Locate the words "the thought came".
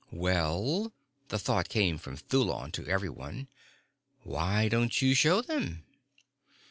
1.27-1.99